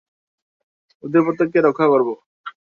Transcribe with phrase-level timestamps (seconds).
[1.03, 2.13] ওদের প্রত্যেককে রক্ষা করবো!